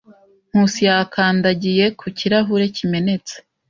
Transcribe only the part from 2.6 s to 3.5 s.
kimenetse.